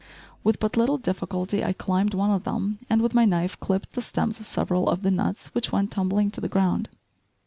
[0.43, 4.01] With but little difficulty I climbed one of them, and with my knife clipped the
[4.01, 6.89] stems of several of the nuts, which went tumbling to the ground.